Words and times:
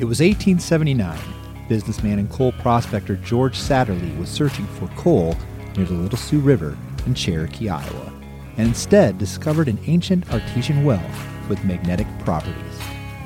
It 0.00 0.08
was 0.08 0.20
1879. 0.20 1.18
Businessman 1.68 2.18
and 2.18 2.30
coal 2.30 2.52
prospector 2.52 3.16
George 3.16 3.58
Satterlee 3.58 4.18
was 4.18 4.30
searching 4.30 4.64
for 4.66 4.88
coal 4.96 5.36
near 5.76 5.84
the 5.84 5.92
Little 5.92 6.16
Sioux 6.16 6.40
River 6.40 6.74
in 7.04 7.12
Cherokee, 7.12 7.68
Iowa, 7.68 8.10
and 8.56 8.68
instead 8.68 9.18
discovered 9.18 9.68
an 9.68 9.78
ancient 9.86 10.32
artesian 10.32 10.84
well 10.84 11.04
with 11.50 11.62
magnetic 11.66 12.06
properties. 12.20 12.80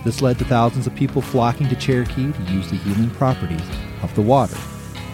This 0.05 0.21
led 0.21 0.37
to 0.41 0.45
thousands 0.47 0.89
of 0.89 0.97
people 0.97 1.23
flocking 1.23 1.69
to 1.69 1.77
Cherokee 1.77 2.33
to 2.33 2.43
use 2.53 2.69
the 2.69 2.77
healing 2.79 3.11
properties 3.11 3.63
of 4.03 4.13
the 4.17 4.23
water. 4.23 4.59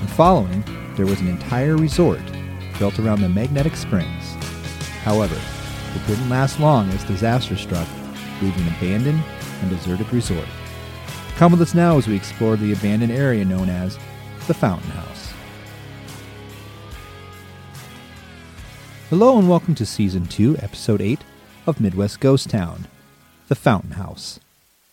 And 0.01 0.09
following, 0.09 0.65
there 0.97 1.05
was 1.05 1.21
an 1.21 1.29
entire 1.29 1.77
resort 1.77 2.23
built 2.79 2.99
around 2.99 3.21
the 3.21 3.29
magnetic 3.29 3.77
springs. 3.77 4.33
However, 5.03 5.39
it 5.95 6.07
didn't 6.07 6.31
last 6.31 6.59
long 6.59 6.89
as 6.89 7.05
disaster 7.05 7.55
struck, 7.55 7.87
leaving 8.41 8.67
an 8.67 8.75
abandoned 8.79 9.23
and 9.61 9.69
deserted 9.69 10.11
resort. 10.11 10.49
Come 11.41 11.53
with 11.53 11.63
us 11.63 11.75
now 11.75 11.97
as 11.97 12.07
we 12.07 12.15
explore 12.15 12.57
the 12.57 12.75
abandoned 12.75 13.13
area 13.13 13.47
known 13.47 13.71
as 13.71 13.99
the 14.47 14.53
Fountain 14.53 14.91
House. 14.91 15.33
Hello 19.09 19.39
and 19.39 19.49
welcome 19.49 19.75
to 19.77 19.87
Season 19.87 20.27
2, 20.27 20.59
Episode 20.59 21.01
8 21.01 21.21
of 21.67 21.81
Midwest 21.81 22.21
Ghost 22.21 22.51
Town, 22.51 22.89
the 23.49 23.55
Fountain 23.55 23.93
House. 23.93 24.39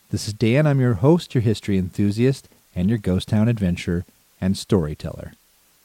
This 0.10 0.30
is 0.30 0.34
Dan. 0.34 0.66
I'm 0.66 0.80
your 0.80 0.94
host, 0.94 1.36
your 1.36 1.42
history 1.42 1.78
enthusiast, 1.78 2.48
and 2.74 2.88
your 2.88 2.98
ghost 2.98 3.28
town 3.28 3.50
adventurer 3.50 4.06
and 4.40 4.58
storyteller. 4.58 5.34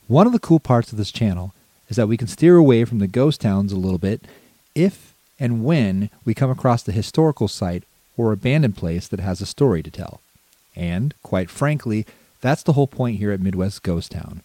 One 0.06 0.28
of 0.28 0.32
the 0.32 0.38
cool 0.38 0.60
parts 0.60 0.92
of 0.92 0.96
this 0.96 1.10
channel 1.10 1.52
is 1.88 1.96
that 1.96 2.06
we 2.06 2.16
can 2.16 2.28
steer 2.28 2.54
away 2.54 2.84
from 2.84 3.00
the 3.00 3.08
ghost 3.08 3.40
towns 3.40 3.72
a 3.72 3.76
little 3.76 3.98
bit 3.98 4.22
if 4.76 5.12
and 5.40 5.64
when 5.64 6.08
we 6.24 6.34
come 6.34 6.50
across 6.50 6.84
the 6.84 6.92
historical 6.92 7.48
site 7.48 7.82
or 8.16 8.30
abandoned 8.30 8.76
place 8.76 9.08
that 9.08 9.18
has 9.18 9.40
a 9.40 9.46
story 9.46 9.82
to 9.82 9.90
tell. 9.90 10.20
And, 10.74 11.14
quite 11.22 11.50
frankly, 11.50 12.06
that's 12.41 12.62
the 12.62 12.72
whole 12.72 12.86
point 12.86 13.19
here 13.19 13.33
at 13.33 13.41
Midwest 13.41 13.83
Ghost 13.83 14.12
Town. 14.12 14.42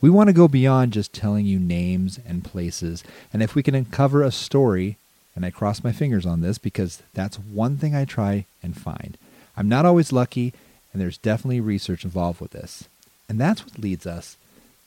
We 0.00 0.10
want 0.10 0.28
to 0.28 0.34
go 0.34 0.48
beyond 0.48 0.92
just 0.92 1.12
telling 1.12 1.46
you 1.46 1.58
names 1.58 2.18
and 2.26 2.44
places, 2.44 3.02
and 3.32 3.42
if 3.42 3.54
we 3.54 3.62
can 3.62 3.74
uncover 3.74 4.22
a 4.22 4.30
story, 4.30 4.96
and 5.34 5.44
I 5.44 5.50
cross 5.50 5.82
my 5.82 5.92
fingers 5.92 6.26
on 6.26 6.40
this 6.40 6.58
because 6.58 7.02
that's 7.14 7.38
one 7.38 7.76
thing 7.76 7.94
I 7.94 8.04
try 8.04 8.46
and 8.62 8.76
find. 8.76 9.16
I'm 9.56 9.68
not 9.68 9.86
always 9.86 10.12
lucky, 10.12 10.52
and 10.92 11.00
there's 11.00 11.18
definitely 11.18 11.60
research 11.60 12.04
involved 12.04 12.40
with 12.40 12.52
this. 12.52 12.84
And 13.28 13.40
that's 13.40 13.64
what 13.64 13.78
leads 13.78 14.06
us 14.06 14.36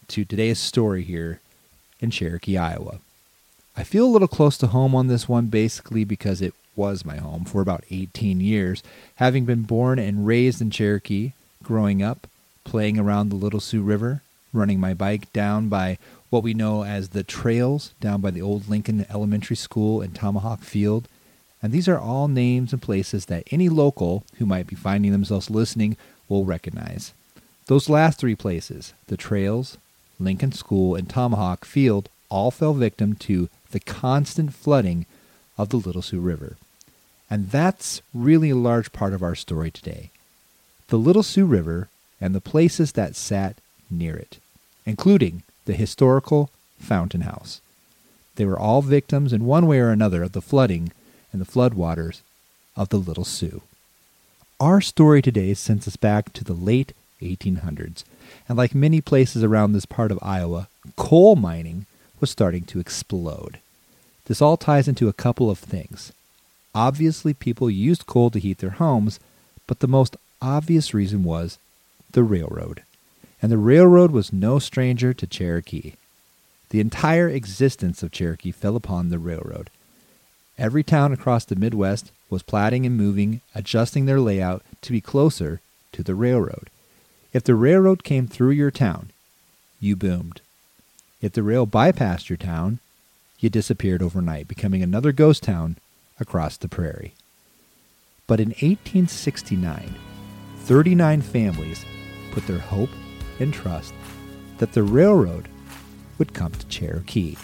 to 0.09 0.23
today's 0.23 0.59
story 0.59 1.03
here 1.03 1.41
in 1.99 2.11
Cherokee, 2.11 2.57
Iowa. 2.57 2.99
I 3.75 3.83
feel 3.83 4.05
a 4.05 4.09
little 4.09 4.27
close 4.27 4.57
to 4.59 4.67
home 4.67 4.95
on 4.95 5.07
this 5.07 5.27
one 5.27 5.47
basically 5.47 6.03
because 6.03 6.41
it 6.41 6.53
was 6.77 7.03
my 7.03 7.17
home 7.17 7.43
for 7.43 7.61
about 7.61 7.83
18 7.89 8.39
years, 8.39 8.83
having 9.15 9.45
been 9.45 9.63
born 9.63 9.99
and 9.99 10.27
raised 10.27 10.61
in 10.61 10.69
Cherokee, 10.69 11.33
growing 11.63 12.03
up, 12.03 12.27
playing 12.63 12.99
around 12.99 13.29
the 13.29 13.35
Little 13.35 13.59
Sioux 13.59 13.81
River, 13.81 14.21
running 14.53 14.79
my 14.79 14.93
bike 14.93 15.31
down 15.33 15.67
by 15.67 15.97
what 16.29 16.43
we 16.43 16.53
know 16.53 16.83
as 16.83 17.09
the 17.09 17.23
trails 17.23 17.93
down 17.99 18.21
by 18.21 18.31
the 18.31 18.41
old 18.41 18.69
Lincoln 18.69 19.05
Elementary 19.09 19.55
School 19.55 20.01
and 20.01 20.13
Tomahawk 20.13 20.61
Field. 20.61 21.07
And 21.61 21.71
these 21.71 21.87
are 21.87 21.99
all 21.99 22.27
names 22.27 22.73
and 22.73 22.81
places 22.81 23.25
that 23.25 23.47
any 23.51 23.69
local 23.69 24.23
who 24.37 24.45
might 24.45 24.67
be 24.67 24.75
finding 24.75 25.11
themselves 25.11 25.49
listening 25.49 25.97
will 26.29 26.45
recognize. 26.45 27.13
Those 27.67 27.89
last 27.89 28.19
three 28.19 28.35
places, 28.35 28.93
the 29.07 29.17
trails, 29.17 29.77
Lincoln 30.19 30.51
School, 30.51 30.95
and 30.95 31.09
Tomahawk 31.09 31.65
Field, 31.65 32.09
all 32.29 32.51
fell 32.51 32.73
victim 32.73 33.15
to 33.15 33.49
the 33.71 33.79
constant 33.79 34.53
flooding 34.53 35.05
of 35.57 35.69
the 35.69 35.77
Little 35.77 36.01
Sioux 36.01 36.19
River. 36.19 36.57
And 37.29 37.49
that's 37.51 38.01
really 38.13 38.51
a 38.51 38.55
large 38.55 38.91
part 38.93 39.13
of 39.13 39.21
our 39.21 39.35
story 39.35 39.71
today. 39.71 40.11
The 40.87 40.97
Little 40.97 41.23
Sioux 41.23 41.45
River 41.45 41.89
and 42.21 42.33
the 42.33 42.41
places 42.41 42.93
that 42.93 43.15
sat 43.15 43.57
near 43.89 44.15
it, 44.15 44.37
including 44.85 45.43
the 45.65 45.73
historical 45.73 46.49
Fountain 46.79 47.21
House. 47.21 47.61
They 48.35 48.45
were 48.45 48.59
all 48.59 48.81
victims 48.81 49.33
in 49.33 49.45
one 49.45 49.67
way 49.67 49.79
or 49.79 49.89
another 49.89 50.23
of 50.23 50.31
the 50.31 50.41
flooding 50.41 50.91
and 51.33 51.41
the 51.41 51.45
floodwaters 51.45 52.21
of 52.75 52.89
the 52.89 52.97
Little 52.97 53.25
Sioux. 53.25 53.61
Our 54.59 54.81
story 54.81 55.21
today 55.21 55.53
sends 55.53 55.87
us 55.87 55.97
back 55.97 56.33
to 56.33 56.43
the 56.43 56.53
late 56.53 56.93
1800s, 57.21 58.03
and 58.47 58.57
like 58.57 58.73
many 58.73 59.01
places 59.01 59.43
around 59.43 59.73
this 59.73 59.85
part 59.85 60.11
of 60.11 60.19
Iowa, 60.21 60.67
coal 60.95 61.35
mining 61.35 61.85
was 62.19 62.31
starting 62.31 62.63
to 62.65 62.79
explode. 62.79 63.59
This 64.25 64.41
all 64.41 64.57
ties 64.57 64.87
into 64.87 65.07
a 65.07 65.13
couple 65.13 65.49
of 65.49 65.59
things. 65.59 66.11
Obviously, 66.75 67.33
people 67.33 67.69
used 67.69 68.05
coal 68.05 68.29
to 68.29 68.39
heat 68.39 68.59
their 68.59 68.71
homes, 68.71 69.19
but 69.65 69.79
the 69.79 69.87
most 69.87 70.15
obvious 70.41 70.93
reason 70.93 71.23
was 71.23 71.57
the 72.11 72.23
railroad. 72.23 72.83
And 73.41 73.51
the 73.51 73.57
railroad 73.57 74.11
was 74.11 74.33
no 74.33 74.59
stranger 74.59 75.13
to 75.13 75.27
Cherokee. 75.27 75.93
The 76.69 76.79
entire 76.79 77.29
existence 77.29 78.03
of 78.03 78.11
Cherokee 78.11 78.51
fell 78.51 78.75
upon 78.75 79.09
the 79.09 79.19
railroad. 79.19 79.69
Every 80.57 80.83
town 80.83 81.13
across 81.13 81.45
the 81.45 81.55
Midwest 81.55 82.11
was 82.29 82.43
platting 82.43 82.85
and 82.85 82.97
moving, 82.97 83.41
adjusting 83.53 84.05
their 84.05 84.19
layout 84.19 84.63
to 84.81 84.91
be 84.91 85.01
closer 85.01 85.61
to 85.91 86.03
the 86.03 86.15
railroad. 86.15 86.69
If 87.31 87.43
the 87.43 87.55
railroad 87.55 88.03
came 88.03 88.27
through 88.27 88.51
your 88.51 88.71
town, 88.71 89.11
you 89.79 89.95
boomed. 89.95 90.41
If 91.21 91.33
the 91.33 91.43
rail 91.43 91.67
bypassed 91.67 92.29
your 92.29 92.37
town, 92.37 92.79
you 93.39 93.49
disappeared 93.49 94.01
overnight, 94.01 94.47
becoming 94.47 94.81
another 94.81 95.11
ghost 95.11 95.43
town 95.43 95.77
across 96.19 96.57
the 96.57 96.67
prairie. 96.69 97.13
But 98.25 98.39
in 98.39 98.49
1869, 98.49 99.95
39 100.59 101.21
families 101.21 101.85
put 102.31 102.45
their 102.45 102.59
hope 102.59 102.89
and 103.39 103.53
trust 103.53 103.93
that 104.57 104.73
the 104.73 104.83
railroad 104.83 105.47
would 106.17 106.33
come 106.33 106.51
to 106.51 106.67
Cherokee. 106.67 107.37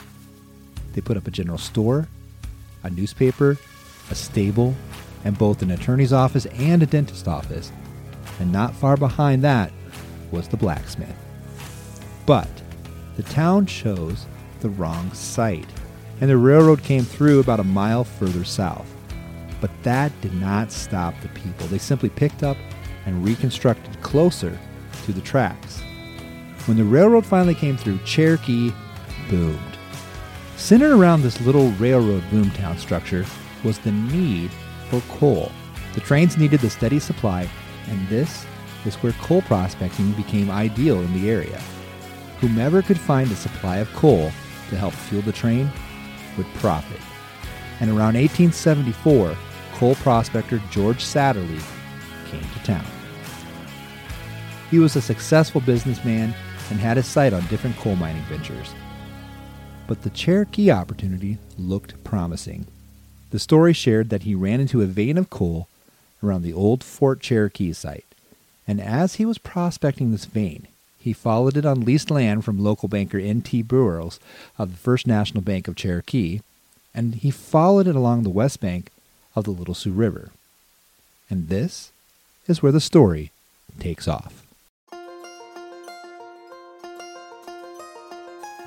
They 0.93 1.01
put 1.01 1.17
up 1.17 1.27
a 1.27 1.31
general 1.31 1.57
store, 1.57 2.07
a 2.83 2.89
newspaper, 2.89 3.57
a 4.09 4.15
stable, 4.15 4.75
and 5.23 5.37
both 5.37 5.61
an 5.61 5.71
attorney's 5.71 6.13
office 6.13 6.45
and 6.47 6.83
a 6.83 6.85
dentist 6.85 7.27
office. 7.27 7.71
And 8.39 8.51
not 8.51 8.75
far 8.75 8.97
behind 8.97 9.43
that 9.43 9.71
was 10.31 10.47
the 10.47 10.57
blacksmith. 10.57 11.15
But 12.25 12.49
the 13.15 13.23
town 13.23 13.65
chose 13.65 14.25
the 14.59 14.69
wrong 14.69 15.13
site, 15.13 15.69
and 16.21 16.29
the 16.29 16.37
railroad 16.37 16.83
came 16.83 17.03
through 17.03 17.39
about 17.39 17.59
a 17.59 17.63
mile 17.63 18.03
further 18.03 18.43
south. 18.43 18.89
But 19.61 19.71
that 19.83 20.11
did 20.21 20.33
not 20.33 20.71
stop 20.71 21.13
the 21.21 21.29
people. 21.29 21.67
They 21.67 21.77
simply 21.77 22.09
picked 22.09 22.43
up 22.43 22.57
and 23.05 23.23
reconstructed 23.23 24.01
closer 24.01 24.57
to 25.05 25.13
the 25.13 25.21
tracks. 25.21 25.81
When 26.65 26.77
the 26.77 26.83
railroad 26.83 27.25
finally 27.25 27.55
came 27.55 27.77
through, 27.77 27.99
Cherokee 28.05 28.71
boomed. 29.29 29.59
Centered 30.55 30.91
around 30.91 31.21
this 31.21 31.41
little 31.41 31.71
railroad 31.71 32.23
boomtown 32.31 32.77
structure 32.77 33.25
was 33.63 33.79
the 33.79 33.91
need 33.91 34.51
for 34.89 35.01
coal. 35.17 35.51
The 35.93 36.01
trains 36.01 36.37
needed 36.37 36.61
the 36.61 36.69
steady 36.69 36.99
supply, 36.99 37.49
and 37.89 38.07
this 38.07 38.45
is 38.85 38.95
where 38.95 39.13
coal 39.13 39.41
prospecting 39.41 40.11
became 40.13 40.49
ideal 40.49 41.01
in 41.01 41.13
the 41.13 41.29
area. 41.29 41.61
Whomever 42.39 42.81
could 42.81 42.99
find 42.99 43.31
a 43.31 43.35
supply 43.35 43.77
of 43.77 43.93
coal 43.93 44.31
to 44.69 44.77
help 44.77 44.93
fuel 44.93 45.21
the 45.21 45.31
train 45.31 45.69
would 46.37 46.47
profit. 46.55 46.99
And 47.79 47.89
around 47.89 48.15
1874, 48.15 49.35
coal 49.73 49.95
prospector 49.95 50.61
George 50.71 51.03
Satterlee 51.03 51.63
came 52.29 52.41
to 52.41 52.63
town. 52.63 52.85
He 54.71 54.79
was 54.79 54.95
a 54.95 55.01
successful 55.01 55.61
businessman 55.61 56.33
and 56.69 56.79
had 56.79 56.97
his 56.97 57.05
sight 57.05 57.33
on 57.33 57.45
different 57.47 57.75
coal 57.77 57.95
mining 57.95 58.23
ventures. 58.23 58.73
But 59.87 60.01
the 60.01 60.09
Cherokee 60.09 60.71
opportunity 60.71 61.37
looked 61.57 62.01
promising. 62.03 62.67
The 63.31 63.39
story 63.39 63.73
shared 63.73 64.09
that 64.09 64.23
he 64.23 64.33
ran 64.33 64.59
into 64.59 64.81
a 64.81 64.87
vein 64.87 65.17
of 65.17 65.29
coal 65.29 65.67
around 66.23 66.43
the 66.43 66.53
old 66.53 66.83
Fort 66.83 67.19
Cherokee 67.19 67.73
site, 67.73 68.05
and 68.67 68.79
as 68.79 69.15
he 69.15 69.25
was 69.25 69.37
prospecting 69.37 70.11
this 70.11 70.25
vein, 70.25 70.67
he 71.03 71.11
followed 71.11 71.57
it 71.57 71.65
on 71.65 71.81
leased 71.81 72.09
land 72.09 72.45
from 72.45 72.63
local 72.63 72.87
banker 72.87 73.17
N.T. 73.17 73.61
Burroughs 73.63 74.21
of 74.57 74.71
the 74.71 74.77
First 74.77 75.05
National 75.05 75.41
Bank 75.43 75.67
of 75.67 75.75
Cherokee, 75.75 76.39
and 76.95 77.15
he 77.15 77.29
followed 77.29 77.87
it 77.87 77.95
along 77.95 78.23
the 78.23 78.29
west 78.29 78.61
bank 78.61 78.89
of 79.35 79.43
the 79.43 79.51
Little 79.51 79.73
Sioux 79.73 79.91
River. 79.91 80.31
And 81.29 81.49
this 81.49 81.91
is 82.47 82.63
where 82.63 82.71
the 82.71 82.79
story 82.79 83.31
takes 83.79 84.07
off. 84.07 84.45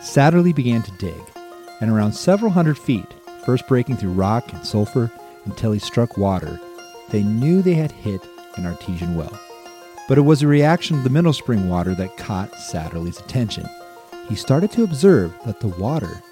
Satterlee 0.02 0.54
began 0.54 0.82
to 0.82 0.92
dig, 0.98 1.22
and 1.80 1.90
around 1.90 2.12
several 2.12 2.50
hundred 2.52 2.76
feet, 2.76 3.06
first 3.46 3.66
breaking 3.66 3.96
through 3.96 4.10
rock 4.10 4.52
and 4.52 4.66
sulfur 4.66 5.10
until 5.46 5.72
he 5.72 5.78
struck 5.78 6.18
water, 6.18 6.60
they 7.08 7.22
knew 7.22 7.62
they 7.62 7.74
had 7.74 7.92
hit 7.92 8.20
an 8.56 8.66
artesian 8.66 9.16
well. 9.16 9.40
But 10.08 10.18
it 10.18 10.22
was 10.22 10.42
a 10.42 10.46
reaction 10.46 10.98
of 10.98 11.04
the 11.04 11.10
mineral 11.10 11.32
spring 11.32 11.68
water 11.68 11.94
that 11.96 12.16
caught 12.16 12.52
Satterlee's 12.52 13.18
attention. 13.18 13.68
He 14.28 14.36
started 14.36 14.70
to 14.72 14.84
observe 14.84 15.34
that 15.44 15.60
the 15.60 15.68
water 15.68 16.22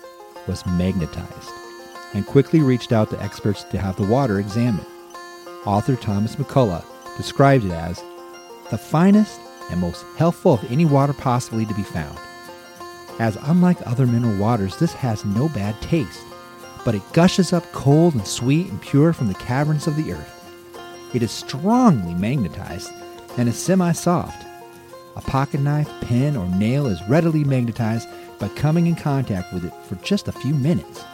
was 0.47 0.65
magnetized 0.67 1.51
and 2.13 2.27
quickly 2.27 2.61
reached 2.61 2.93
out 2.93 3.11
to 3.11 3.23
experts 3.23 3.65
to 3.65 3.79
have 3.79 3.97
the 3.97 4.07
water 4.07 4.39
examined. 4.39 4.87
Author 5.67 5.97
Thomas 5.97 6.37
McCullough 6.37 6.85
described 7.17 7.65
it 7.65 7.73
as 7.73 8.03
the 8.71 8.79
finest 8.79 9.41
and 9.71 9.81
most 9.81 10.05
healthful 10.17 10.55
of 10.55 10.71
any 10.71 10.85
water 10.85 11.13
possibly 11.13 11.67
to 11.67 11.75
be 11.75 11.83
found. 11.83 12.19
As 13.19 13.37
unlike 13.43 13.85
other 13.87 14.07
mineral 14.07 14.37
waters, 14.39 14.77
this 14.77 14.93
has 14.93 15.25
no 15.25 15.49
bad 15.49 15.81
taste, 15.81 16.23
but 16.85 16.95
it 16.95 17.13
gushes 17.13 17.53
up 17.53 17.65
cold 17.73 18.15
and 18.15 18.27
sweet 18.27 18.69
and 18.69 18.81
pure 18.81 19.13
from 19.13 19.29
the 19.29 19.35
caverns 19.35 19.87
of 19.87 19.97
the 19.97 20.13
earth. 20.13 20.31
It 21.15 21.23
is 21.23 21.31
strongly 21.31 22.15
magnetized 22.15 22.93
and 23.37 23.49
is 23.49 23.59
semi 23.59 23.93
soft. 23.93 24.47
A 25.17 25.21
pocket 25.21 25.61
knife, 25.61 25.91
pen, 26.01 26.37
or 26.37 26.47
nail 26.57 26.87
is 26.87 27.03
readily 27.09 27.45
magnetized 27.45 28.09
by 28.39 28.49
coming 28.49 28.87
in 28.87 28.97
contact 28.97 29.53
with 29.53 29.65
it 29.65 29.73
for 29.85 29.95
just 29.97 30.29
a 30.29 30.33
few 30.33 30.55
minutes. 30.55 31.05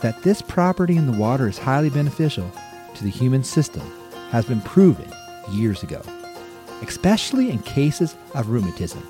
That 0.00 0.22
this 0.22 0.40
property 0.40 0.96
in 0.96 1.06
the 1.06 1.18
water 1.18 1.48
is 1.48 1.58
highly 1.58 1.90
beneficial 1.90 2.50
to 2.94 3.04
the 3.04 3.10
human 3.10 3.44
system 3.44 3.82
has 4.30 4.46
been 4.46 4.60
proven 4.62 5.10
years 5.50 5.82
ago, 5.82 6.02
especially 6.82 7.50
in 7.50 7.58
cases 7.60 8.14
of 8.34 8.48
rheumatism. 8.48 9.06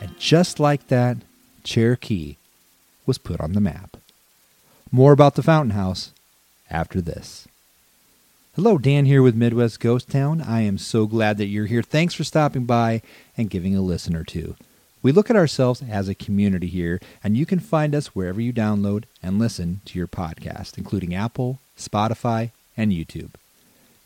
And 0.00 0.18
just 0.18 0.58
like 0.58 0.88
that, 0.88 1.18
Cherokee 1.62 2.36
was 3.06 3.18
put 3.18 3.40
on 3.40 3.52
the 3.52 3.60
map. 3.60 3.96
More 4.90 5.12
about 5.12 5.34
the 5.34 5.42
Fountain 5.42 5.70
House 5.70 6.12
after 6.70 7.00
this. 7.00 7.46
Hello, 8.56 8.78
Dan 8.78 9.04
here 9.06 9.20
with 9.20 9.34
Midwest 9.34 9.80
Ghost 9.80 10.08
Town. 10.08 10.40
I 10.40 10.60
am 10.60 10.78
so 10.78 11.06
glad 11.06 11.38
that 11.38 11.46
you're 11.46 11.66
here. 11.66 11.82
Thanks 11.82 12.14
for 12.14 12.22
stopping 12.22 12.66
by 12.66 13.02
and 13.36 13.50
giving 13.50 13.74
a 13.74 13.80
listen 13.80 14.14
or 14.14 14.22
two. 14.22 14.54
We 15.02 15.10
look 15.10 15.28
at 15.28 15.34
ourselves 15.34 15.82
as 15.82 16.08
a 16.08 16.14
community 16.14 16.68
here, 16.68 17.00
and 17.24 17.36
you 17.36 17.46
can 17.46 17.58
find 17.58 17.96
us 17.96 18.14
wherever 18.14 18.40
you 18.40 18.52
download 18.52 19.06
and 19.20 19.40
listen 19.40 19.80
to 19.86 19.98
your 19.98 20.06
podcast, 20.06 20.78
including 20.78 21.16
Apple, 21.16 21.58
Spotify, 21.76 22.52
and 22.76 22.92
YouTube. 22.92 23.30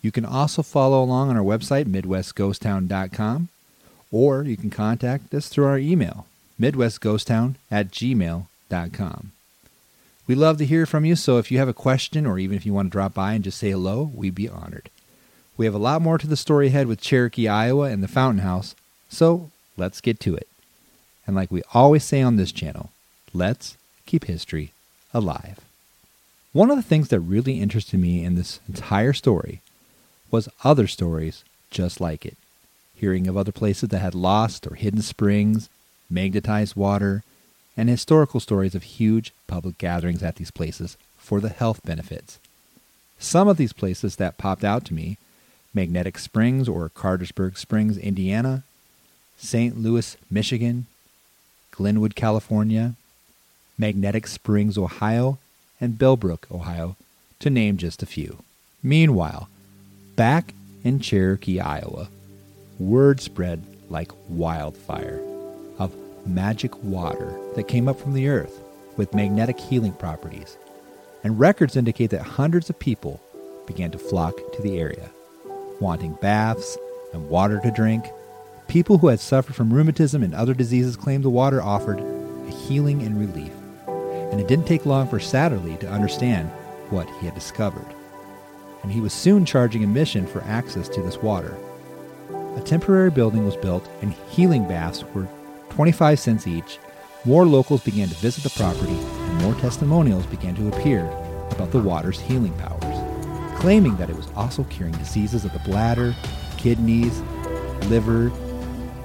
You 0.00 0.10
can 0.10 0.24
also 0.24 0.62
follow 0.62 1.04
along 1.04 1.28
on 1.28 1.36
our 1.36 1.44
website, 1.44 1.84
MidwestGhostTown.com, 1.84 3.48
or 4.10 4.44
you 4.44 4.56
can 4.56 4.70
contact 4.70 5.34
us 5.34 5.48
through 5.48 5.66
our 5.66 5.78
email, 5.78 6.24
MidwestGhostTown 6.58 7.56
at 7.70 7.90
gmail.com. 7.90 9.32
We 10.28 10.34
love 10.34 10.58
to 10.58 10.66
hear 10.66 10.84
from 10.84 11.06
you, 11.06 11.16
so 11.16 11.38
if 11.38 11.50
you 11.50 11.56
have 11.56 11.68
a 11.68 11.74
question 11.74 12.26
or 12.26 12.38
even 12.38 12.54
if 12.54 12.66
you 12.66 12.74
want 12.74 12.88
to 12.88 12.92
drop 12.92 13.14
by 13.14 13.32
and 13.32 13.42
just 13.42 13.56
say 13.56 13.70
hello, 13.70 14.10
we'd 14.14 14.34
be 14.34 14.46
honored. 14.46 14.90
We 15.56 15.64
have 15.64 15.74
a 15.74 15.78
lot 15.78 16.02
more 16.02 16.18
to 16.18 16.26
the 16.26 16.36
story 16.36 16.66
ahead 16.66 16.86
with 16.86 17.00
Cherokee, 17.00 17.48
Iowa 17.48 17.84
and 17.84 18.02
the 18.02 18.08
Fountain 18.08 18.44
House, 18.44 18.74
so 19.08 19.50
let's 19.78 20.02
get 20.02 20.20
to 20.20 20.36
it. 20.36 20.46
And 21.26 21.34
like 21.34 21.50
we 21.50 21.62
always 21.72 22.04
say 22.04 22.20
on 22.20 22.36
this 22.36 22.52
channel, 22.52 22.90
let's 23.32 23.78
keep 24.04 24.24
history 24.24 24.72
alive. 25.14 25.60
One 26.52 26.70
of 26.70 26.76
the 26.76 26.82
things 26.82 27.08
that 27.08 27.20
really 27.20 27.60
interested 27.60 27.98
me 27.98 28.22
in 28.22 28.34
this 28.34 28.60
entire 28.68 29.14
story 29.14 29.62
was 30.30 30.50
other 30.62 30.86
stories 30.86 31.42
just 31.70 32.02
like 32.02 32.26
it. 32.26 32.36
Hearing 32.94 33.28
of 33.28 33.36
other 33.38 33.52
places 33.52 33.88
that 33.88 34.00
had 34.00 34.14
lost 34.14 34.66
or 34.66 34.74
hidden 34.74 35.00
springs, 35.00 35.70
magnetized 36.10 36.76
water, 36.76 37.22
and 37.78 37.88
historical 37.88 38.40
stories 38.40 38.74
of 38.74 38.82
huge 38.82 39.32
public 39.46 39.78
gatherings 39.78 40.20
at 40.20 40.34
these 40.34 40.50
places 40.50 40.96
for 41.16 41.40
the 41.40 41.48
health 41.48 41.80
benefits. 41.84 42.40
Some 43.20 43.46
of 43.46 43.56
these 43.56 43.72
places 43.72 44.16
that 44.16 44.36
popped 44.36 44.64
out 44.64 44.84
to 44.86 44.94
me 44.94 45.16
Magnetic 45.72 46.18
Springs 46.18 46.68
or 46.68 46.88
Cartersburg 46.88 47.56
Springs, 47.56 47.96
Indiana, 47.96 48.64
St. 49.36 49.78
Louis, 49.78 50.16
Michigan, 50.28 50.86
Glenwood, 51.70 52.16
California, 52.16 52.94
Magnetic 53.78 54.26
Springs, 54.26 54.76
Ohio, 54.76 55.38
and 55.80 55.96
Bellbrook, 55.96 56.50
Ohio, 56.50 56.96
to 57.38 57.48
name 57.48 57.76
just 57.76 58.02
a 58.02 58.06
few. 58.06 58.38
Meanwhile, 58.82 59.48
back 60.16 60.52
in 60.82 60.98
Cherokee, 60.98 61.60
Iowa, 61.60 62.08
word 62.80 63.20
spread 63.20 63.62
like 63.88 64.10
wildfire 64.28 65.27
magic 66.28 66.82
water 66.82 67.38
that 67.56 67.68
came 67.68 67.88
up 67.88 67.98
from 67.98 68.14
the 68.14 68.28
earth 68.28 68.62
with 68.96 69.14
magnetic 69.14 69.58
healing 69.58 69.92
properties, 69.92 70.58
and 71.24 71.38
records 71.38 71.76
indicate 71.76 72.10
that 72.10 72.22
hundreds 72.22 72.68
of 72.70 72.78
people 72.78 73.20
began 73.66 73.90
to 73.90 73.98
flock 73.98 74.34
to 74.52 74.62
the 74.62 74.78
area, 74.78 75.10
wanting 75.80 76.16
baths 76.20 76.76
and 77.12 77.28
water 77.28 77.60
to 77.60 77.70
drink. 77.70 78.04
People 78.66 78.98
who 78.98 79.08
had 79.08 79.20
suffered 79.20 79.54
from 79.54 79.72
rheumatism 79.72 80.22
and 80.22 80.34
other 80.34 80.54
diseases 80.54 80.96
claimed 80.96 81.24
the 81.24 81.30
water 81.30 81.62
offered 81.62 82.00
a 82.00 82.50
healing 82.50 83.02
and 83.02 83.18
relief, 83.18 83.52
and 83.86 84.40
it 84.40 84.48
didn't 84.48 84.66
take 84.66 84.86
long 84.86 85.08
for 85.08 85.18
Satterlee 85.18 85.80
to 85.80 85.90
understand 85.90 86.50
what 86.90 87.08
he 87.18 87.26
had 87.26 87.34
discovered. 87.34 87.86
And 88.82 88.92
he 88.92 89.00
was 89.00 89.12
soon 89.12 89.44
charging 89.44 89.82
admission 89.82 90.26
for 90.26 90.42
access 90.42 90.88
to 90.90 91.02
this 91.02 91.18
water. 91.18 91.56
A 92.56 92.60
temporary 92.60 93.10
building 93.10 93.44
was 93.44 93.56
built, 93.56 93.88
and 94.02 94.12
healing 94.30 94.66
baths 94.66 95.04
were 95.14 95.28
25 95.78 96.18
cents 96.18 96.48
each, 96.48 96.80
more 97.24 97.46
locals 97.46 97.80
began 97.84 98.08
to 98.08 98.14
visit 98.16 98.42
the 98.42 98.50
property 98.50 98.90
and 98.90 99.42
more 99.42 99.54
testimonials 99.60 100.26
began 100.26 100.52
to 100.52 100.66
appear 100.66 101.08
about 101.52 101.70
the 101.70 101.78
water's 101.78 102.18
healing 102.18 102.52
powers, 102.54 103.60
claiming 103.60 103.96
that 103.96 104.10
it 104.10 104.16
was 104.16 104.26
also 104.34 104.64
curing 104.64 104.92
diseases 104.94 105.44
of 105.44 105.52
the 105.52 105.60
bladder, 105.60 106.16
kidneys, 106.56 107.20
liver, 107.86 108.32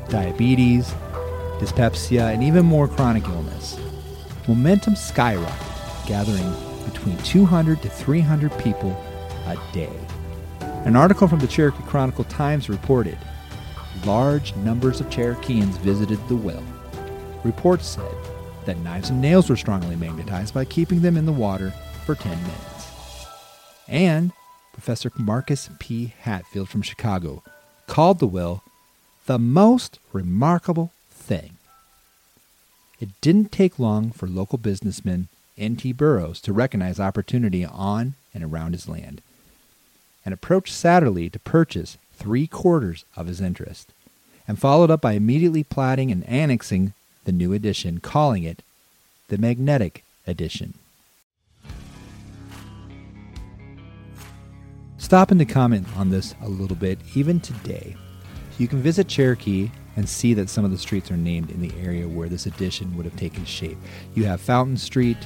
diabetes, 0.09 0.95
dyspepsia, 1.59 2.29
and 2.29 2.41
even 2.41 2.65
more 2.65 2.87
chronic 2.87 3.23
illness. 3.25 3.77
Momentum 4.47 4.95
skyrocketed, 4.95 6.07
gathering 6.07 6.51
between 6.85 7.15
200 7.19 7.83
to 7.83 7.89
300 7.89 8.51
people 8.57 8.99
a 9.45 9.55
day. 9.73 9.93
An 10.85 10.95
article 10.95 11.27
from 11.27 11.37
the 11.37 11.45
Cherokee 11.45 11.83
Chronicle 11.83 12.23
Times 12.23 12.67
reported 12.67 13.19
large 14.05 14.55
numbers 14.57 14.99
of 14.99 15.09
Cherokeans 15.09 15.77
visited 15.79 16.19
the 16.27 16.35
well. 16.35 16.63
Reports 17.43 17.87
said 17.87 18.15
that 18.65 18.77
knives 18.79 19.09
and 19.09 19.21
nails 19.21 19.49
were 19.49 19.55
strongly 19.55 19.95
magnetized 19.95 20.53
by 20.53 20.65
keeping 20.65 21.01
them 21.01 21.17
in 21.17 21.25
the 21.25 21.31
water 21.31 21.71
for 22.05 22.15
10 22.15 22.31
minutes. 22.41 23.27
And 23.87 24.31
Professor 24.71 25.11
Marcus 25.17 25.69
P. 25.79 26.13
Hatfield 26.21 26.69
from 26.69 26.81
Chicago 26.81 27.43
called 27.87 28.19
the 28.19 28.27
well 28.27 28.63
the 29.25 29.39
most 29.39 29.99
remarkable 30.11 30.91
thing. 31.09 31.57
It 32.99 33.09
didn't 33.21 33.51
take 33.51 33.79
long 33.79 34.11
for 34.11 34.27
local 34.27 34.57
businessman 34.57 35.27
N.T. 35.57 35.93
Burroughs 35.93 36.41
to 36.41 36.53
recognize 36.53 36.99
opportunity 36.99 37.63
on 37.63 38.15
and 38.33 38.43
around 38.43 38.73
his 38.73 38.89
land 38.89 39.21
and 40.25 40.33
approached 40.33 40.73
Satterlee 40.73 41.31
to 41.31 41.39
purchase 41.39 41.97
three 42.13 42.47
quarters 42.47 43.05
of 43.15 43.27
his 43.27 43.41
interest, 43.41 43.91
and 44.47 44.59
followed 44.59 44.91
up 44.91 45.01
by 45.01 45.13
immediately 45.13 45.63
platting 45.63 46.11
and 46.11 46.27
annexing 46.27 46.93
the 47.25 47.31
new 47.31 47.53
edition, 47.53 47.99
calling 47.99 48.43
it 48.43 48.61
the 49.29 49.37
Magnetic 49.37 50.03
Addition. 50.27 50.73
Stopping 54.97 55.37
to 55.37 55.45
comment 55.45 55.85
on 55.97 56.09
this 56.09 56.33
a 56.41 56.47
little 56.47 56.77
bit, 56.77 56.97
even 57.13 57.39
today, 57.39 57.95
you 58.57 58.67
can 58.67 58.81
visit 58.81 59.07
Cherokee 59.07 59.69
and 59.95 60.07
see 60.07 60.33
that 60.33 60.49
some 60.49 60.65
of 60.65 60.71
the 60.71 60.77
streets 60.77 61.11
are 61.11 61.17
named 61.17 61.51
in 61.51 61.61
the 61.61 61.73
area 61.81 62.07
where 62.07 62.29
this 62.29 62.45
edition 62.45 62.95
would 62.95 63.05
have 63.05 63.15
taken 63.15 63.45
shape. 63.45 63.77
You 64.15 64.25
have 64.25 64.41
Fountain 64.41 64.77
Street, 64.77 65.17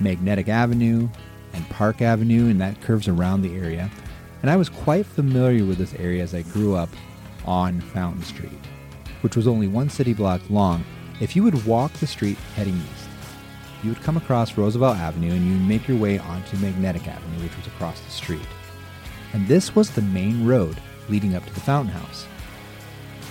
Magnetic 0.00 0.48
Avenue, 0.48 1.08
and 1.52 1.68
Park 1.70 2.02
Avenue, 2.02 2.50
and 2.50 2.60
that 2.60 2.80
curves 2.80 3.08
around 3.08 3.42
the 3.42 3.56
area 3.56 3.90
and 4.42 4.50
I 4.50 4.56
was 4.56 4.68
quite 4.68 5.06
familiar 5.06 5.64
with 5.64 5.78
this 5.78 5.94
area 5.94 6.22
as 6.22 6.34
I 6.34 6.42
grew 6.42 6.74
up 6.74 6.90
on 7.44 7.80
Fountain 7.80 8.22
Street, 8.22 8.50
which 9.20 9.36
was 9.36 9.46
only 9.46 9.68
one 9.68 9.88
city 9.88 10.12
block 10.12 10.40
long. 10.50 10.84
If 11.20 11.34
you 11.34 11.42
would 11.42 11.64
walk 11.64 11.92
the 11.94 12.06
street 12.06 12.36
heading 12.54 12.76
east, 12.76 13.08
you 13.82 13.90
would 13.90 14.02
come 14.02 14.16
across 14.16 14.56
Roosevelt 14.56 14.96
Avenue 14.96 15.32
and 15.32 15.46
you'd 15.46 15.68
make 15.68 15.86
your 15.88 15.96
way 15.96 16.18
onto 16.18 16.56
Magnetic 16.58 17.06
Avenue, 17.08 17.42
which 17.42 17.56
was 17.56 17.66
across 17.66 18.00
the 18.00 18.10
street. 18.10 18.46
And 19.32 19.46
this 19.46 19.74
was 19.74 19.90
the 19.90 20.02
main 20.02 20.46
road 20.46 20.76
leading 21.08 21.34
up 21.34 21.44
to 21.46 21.54
the 21.54 21.60
Fountain 21.60 21.92
House. 21.92 22.26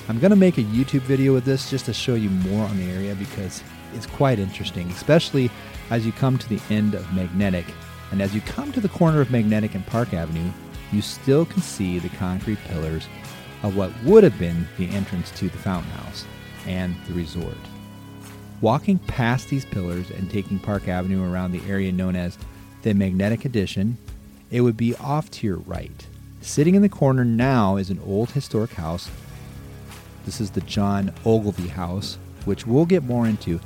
I'm 0.08 0.20
going 0.20 0.32
to 0.32 0.36
make 0.36 0.58
a 0.58 0.64
YouTube 0.64 1.02
video 1.02 1.34
with 1.34 1.46
this 1.46 1.70
just 1.70 1.86
to 1.86 1.94
show 1.94 2.16
you 2.16 2.30
more 2.30 2.66
on 2.66 2.78
the 2.78 2.92
area 2.92 3.16
because 3.16 3.64
it's 3.94 4.06
quite 4.06 4.40
interesting, 4.40 4.90
especially 4.92 5.50
as 5.90 6.06
you 6.06 6.12
come 6.12 6.38
to 6.38 6.50
the 6.50 6.62
end 6.70 6.94
of 6.94 7.12
Magnetic. 7.14 7.66
And 8.12 8.22
as 8.22 8.36
you 8.36 8.42
come 8.42 8.72
to 8.74 8.80
the 8.80 8.90
corner 8.90 9.20
of 9.20 9.32
Magnetic 9.32 9.74
and 9.74 9.86
Park 9.88 10.14
Avenue, 10.14 10.52
you 10.96 11.02
still 11.02 11.46
can 11.46 11.62
see 11.62 12.00
the 12.00 12.10
concrete 12.10 12.58
pillars 12.70 13.08
of 13.64 13.76
what 13.76 13.92
would 14.04 14.24
have 14.24 14.40
been 14.40 14.66
the 14.78 14.90
entrance 14.90 15.30
to 15.32 15.50
the 15.50 15.58
fountain 15.58 15.92
house 15.92 16.26
and 16.66 16.96
the 17.08 17.14
resort. 17.14 17.58
Walking 18.62 18.98
past 19.00 19.50
these 19.50 19.66
pillars 19.66 20.10
and 20.10 20.32
taking 20.32 20.58
Park 20.58 20.88
Avenue 20.88 21.30
around 21.30 21.52
the 21.52 21.70
area 21.70 21.92
known 21.92 22.16
as 22.16 22.38
the 22.84 22.94
Magnetic 22.94 23.44
Addition, 23.44 23.98
it 24.52 24.62
would 24.62 24.78
be 24.78 24.96
off 24.96 25.30
to 25.32 25.48
your 25.48 25.58
right. 25.58 26.08
Sitting 26.40 26.76
in 26.76 26.82
the 26.82 26.90
corner 26.90 27.26
now 27.26 27.76
is 27.76 27.90
an 27.90 28.00
old 28.06 28.32
historic 28.32 28.72
house. 28.72 29.10
This 30.24 30.40
is 30.40 30.52
the 30.52 30.62
John 30.62 31.14
Ogilvy 31.26 31.68
House, 31.68 32.18
which 32.46 32.66
we'll 32.66 32.86
get 32.86 33.04
more 33.04 33.28
into, 33.28 33.60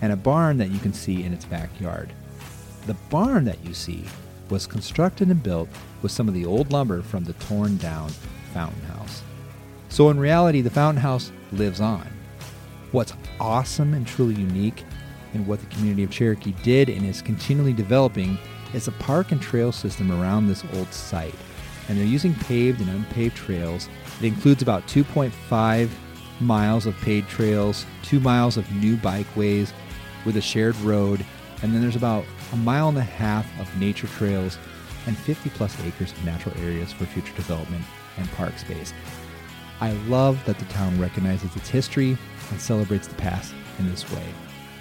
and 0.00 0.12
a 0.12 0.16
barn 0.16 0.58
that 0.58 0.70
you 0.70 0.78
can 0.78 0.92
see 0.92 1.24
in 1.24 1.32
its 1.32 1.44
backyard. 1.44 2.12
The 2.86 2.94
barn 3.10 3.44
that 3.46 3.64
you 3.64 3.74
see 3.74 4.04
was 4.50 4.66
constructed 4.66 5.28
and 5.28 5.42
built 5.42 5.68
with 6.02 6.12
some 6.12 6.28
of 6.28 6.34
the 6.34 6.44
old 6.44 6.72
lumber 6.72 7.02
from 7.02 7.24
the 7.24 7.32
torn 7.34 7.76
down 7.76 8.10
fountain 8.52 8.82
house. 8.82 9.22
So 9.88 10.10
in 10.10 10.18
reality, 10.18 10.60
the 10.60 10.70
Fountain 10.70 11.02
House 11.02 11.32
lives 11.52 11.80
on. 11.80 12.06
What's 12.92 13.14
awesome 13.40 13.94
and 13.94 14.06
truly 14.06 14.34
unique 14.34 14.84
in 15.34 15.46
what 15.46 15.60
the 15.60 15.66
community 15.66 16.04
of 16.04 16.10
Cherokee 16.10 16.54
did 16.62 16.88
and 16.88 17.04
is 17.04 17.22
continually 17.22 17.72
developing 17.72 18.38
is 18.74 18.88
a 18.88 18.92
park 18.92 19.32
and 19.32 19.40
trail 19.40 19.72
system 19.72 20.10
around 20.12 20.46
this 20.46 20.64
old 20.74 20.92
site. 20.92 21.34
And 21.88 21.98
they're 21.98 22.06
using 22.06 22.34
paved 22.34 22.80
and 22.80 22.90
unpaved 22.90 23.36
trails. 23.36 23.88
It 24.20 24.26
includes 24.26 24.62
about 24.62 24.86
2.5 24.86 25.90
miles 26.40 26.86
of 26.86 26.96
paved 26.98 27.28
trails, 27.28 27.86
two 28.02 28.20
miles 28.20 28.56
of 28.56 28.70
new 28.72 28.96
bikeways 28.96 29.72
with 30.24 30.36
a 30.36 30.40
shared 30.40 30.76
road, 30.76 31.24
and 31.62 31.74
then 31.74 31.80
there's 31.80 31.96
about 31.96 32.24
a 32.52 32.56
mile 32.56 32.88
and 32.88 32.98
a 32.98 33.02
half 33.02 33.46
of 33.60 33.80
nature 33.80 34.06
trails 34.06 34.58
and 35.06 35.16
50 35.16 35.50
plus 35.50 35.76
acres 35.84 36.12
of 36.12 36.24
natural 36.24 36.56
areas 36.62 36.92
for 36.92 37.06
future 37.06 37.34
development 37.34 37.84
and 38.16 38.30
park 38.32 38.58
space. 38.58 38.92
I 39.80 39.92
love 40.08 40.44
that 40.44 40.58
the 40.58 40.64
town 40.66 41.00
recognizes 41.00 41.54
its 41.56 41.68
history 41.68 42.16
and 42.50 42.60
celebrates 42.60 43.06
the 43.06 43.14
past 43.14 43.54
in 43.78 43.88
this 43.88 44.10
way, 44.12 44.24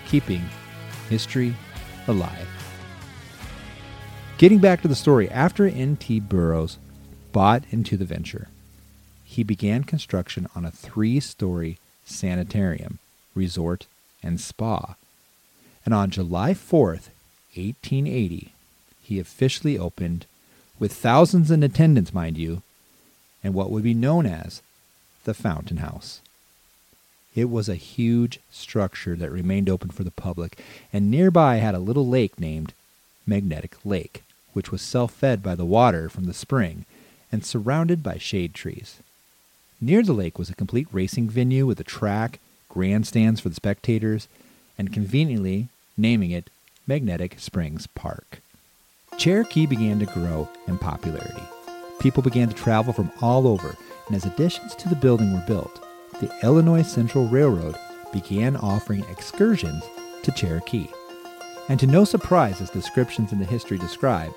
keeping 0.08 0.42
history 1.10 1.54
alive. 2.08 2.48
Getting 4.38 4.60
back 4.60 4.82
to 4.82 4.88
the 4.88 4.96
story, 4.96 5.30
after 5.30 5.66
N.T. 5.66 6.20
Burroughs 6.22 6.78
bought 7.32 7.64
into 7.72 7.98
the 7.98 8.06
venture, 8.06 8.48
he 9.24 9.44
began 9.44 9.84
construction 9.84 10.48
on 10.56 10.66
a 10.66 10.72
three 10.72 11.20
story 11.20 11.78
sanitarium, 12.06 13.00
resort, 13.36 13.86
and 14.24 14.40
spa. 14.40 14.96
And 15.86 15.94
on 15.94 16.10
July 16.10 16.54
4th, 16.54 17.10
1880, 17.58 18.52
he 19.04 19.20
officially 19.20 19.78
opened, 19.78 20.26
with 20.80 20.94
thousands 20.94 21.50
in 21.50 21.64
attendance, 21.64 22.14
mind 22.14 22.38
you, 22.38 22.62
and 23.44 23.54
what 23.54 23.72
would 23.72 23.84
be 23.84 23.94
known 23.94 24.26
as 24.26 24.62
the 25.24 25.34
Fountain 25.34 25.78
House. 25.78 26.22
It 27.36 27.50
was 27.50 27.70
a 27.70 27.76
huge 27.76 28.40
structure 28.52 29.16
that 29.16 29.32
remained 29.32 29.70
open 29.70 29.90
for 29.90 30.04
the 30.04 30.12
public, 30.12 30.58
and 30.92 31.12
nearby 31.12 31.58
had 31.58 31.76
a 31.76 31.80
little 31.80 32.08
lake 32.08 32.40
named 32.40 32.74
Magnetic 33.26 33.76
Lake, 33.86 34.24
which 34.54 34.72
was 34.72 34.82
self 34.82 35.12
fed 35.12 35.44
by 35.44 35.54
the 35.54 35.66
water 35.66 36.10
from 36.10 36.26
the 36.26 36.34
spring 36.34 36.86
and 37.32 37.46
surrounded 37.46 38.02
by 38.02 38.18
shade 38.18 38.54
trees. 38.54 38.98
Near 39.80 40.02
the 40.02 40.14
lake 40.14 40.40
was 40.40 40.50
a 40.50 40.56
complete 40.56 40.88
racing 40.92 41.30
venue 41.30 41.66
with 41.66 41.80
a 41.80 41.84
track, 41.84 42.40
grandstands 42.70 43.40
for 43.40 43.50
the 43.50 43.56
spectators, 43.56 44.28
and 44.78 44.94
conveniently 44.94 45.68
naming 45.96 46.32
it 46.32 46.50
Magnetic 46.90 47.38
Springs 47.38 47.86
Park. 47.86 48.40
Cherokee 49.18 49.66
began 49.66 50.00
to 50.00 50.06
grow 50.06 50.48
in 50.68 50.78
popularity. 50.78 51.44
People 52.00 52.24
began 52.24 52.48
to 52.48 52.56
travel 52.56 52.94
from 52.94 53.12
all 53.22 53.46
over, 53.46 53.76
and 54.08 54.16
as 54.16 54.26
additions 54.26 54.74
to 54.76 54.88
the 54.88 54.96
building 54.96 55.34
were 55.34 55.44
built, 55.46 55.86
the 56.22 56.32
Illinois 56.44 56.84
Central 56.84 57.28
Railroad 57.28 57.76
began 58.14 58.56
offering 58.56 59.04
excursions 59.12 59.84
to 60.24 60.32
Cherokee. 60.32 60.88
And 61.68 61.78
to 61.82 61.88
no 61.88 62.06
surprise, 62.06 62.62
as 62.62 62.70
descriptions 62.70 63.34
in 63.34 63.40
the 63.40 63.46
history 63.46 63.78
describe, 63.78 64.32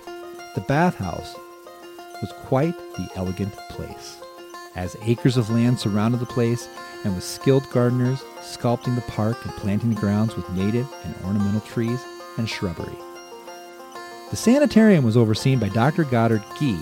the 0.57 0.63
bathhouse 0.63 1.37
was 2.21 2.33
quite 2.47 2.75
the 2.97 3.09
elegant 3.15 3.53
place, 3.69 4.21
as 4.75 4.97
acres 5.05 5.37
of 5.37 5.51
land 5.51 5.79
surrounded 5.79 6.19
the 6.19 6.27
place, 6.27 6.69
and 7.05 7.15
with 7.15 7.23
skilled 7.23 7.71
gardeners 7.71 8.25
sculpting 8.41 8.97
the 8.97 9.03
park 9.03 9.37
and 9.45 9.55
planting 9.55 9.95
the 9.95 10.01
grounds 10.01 10.35
with 10.35 10.51
native 10.51 10.93
and 11.05 11.15
ornamental 11.25 11.61
trees 11.61 12.05
and 12.41 12.49
shrubbery. 12.49 12.97
The 14.31 14.37
sanitarium 14.37 15.05
was 15.05 15.17
overseen 15.17 15.59
by 15.59 15.69
Dr. 15.69 16.05
Goddard 16.05 16.43
Gee 16.59 16.81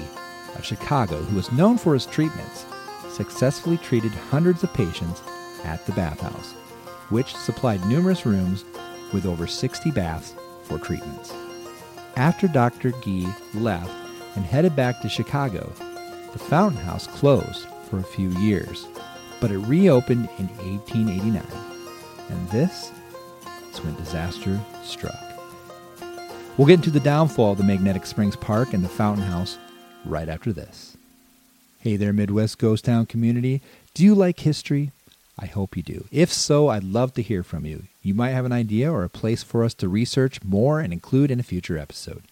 of 0.54 0.64
Chicago, 0.64 1.16
who 1.16 1.36
was 1.36 1.52
known 1.52 1.76
for 1.76 1.94
his 1.94 2.06
treatments 2.06 2.64
successfully 3.10 3.76
treated 3.78 4.12
hundreds 4.12 4.62
of 4.62 4.72
patients 4.72 5.20
at 5.64 5.84
the 5.84 5.92
bathhouse, 5.92 6.52
which 7.10 7.34
supplied 7.34 7.84
numerous 7.86 8.24
rooms 8.24 8.64
with 9.12 9.26
over 9.26 9.46
60 9.46 9.90
baths 9.90 10.34
for 10.62 10.78
treatments. 10.78 11.34
After 12.16 12.46
Dr. 12.46 12.92
Gee 13.02 13.26
left 13.54 13.90
and 14.36 14.44
headed 14.44 14.76
back 14.76 15.00
to 15.00 15.08
Chicago, 15.08 15.72
the 16.32 16.38
Fountain 16.38 16.80
House 16.82 17.08
closed 17.08 17.66
for 17.90 17.98
a 17.98 18.04
few 18.04 18.28
years, 18.38 18.86
but 19.40 19.50
it 19.50 19.58
reopened 19.58 20.28
in 20.38 20.46
1889. 20.58 21.42
And 22.28 22.48
this 22.50 22.92
is 23.72 23.82
when 23.82 23.96
disaster 23.96 24.60
struck. 24.84 25.27
We'll 26.58 26.66
get 26.66 26.74
into 26.74 26.90
the 26.90 26.98
downfall 26.98 27.52
of 27.52 27.58
the 27.58 27.62
Magnetic 27.62 28.04
Springs 28.04 28.34
Park 28.34 28.74
and 28.74 28.84
the 28.84 28.88
Fountain 28.88 29.24
House 29.24 29.58
right 30.04 30.28
after 30.28 30.52
this. 30.52 30.96
Hey 31.78 31.94
there, 31.94 32.12
Midwest 32.12 32.58
Ghost 32.58 32.84
Town 32.84 33.06
community. 33.06 33.62
Do 33.94 34.02
you 34.02 34.12
like 34.12 34.40
history? 34.40 34.90
I 35.38 35.46
hope 35.46 35.76
you 35.76 35.84
do. 35.84 36.06
If 36.10 36.32
so, 36.32 36.66
I'd 36.66 36.82
love 36.82 37.14
to 37.14 37.22
hear 37.22 37.44
from 37.44 37.64
you. 37.64 37.84
You 38.02 38.12
might 38.12 38.30
have 38.30 38.44
an 38.44 38.50
idea 38.50 38.90
or 38.90 39.04
a 39.04 39.08
place 39.08 39.44
for 39.44 39.62
us 39.62 39.72
to 39.74 39.88
research 39.88 40.42
more 40.42 40.80
and 40.80 40.92
include 40.92 41.30
in 41.30 41.38
a 41.38 41.44
future 41.44 41.78
episode. 41.78 42.24